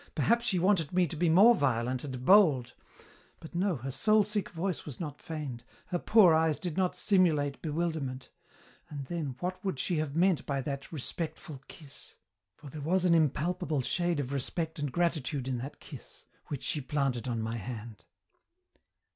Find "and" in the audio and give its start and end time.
2.03-2.25, 8.89-9.05, 14.79-14.91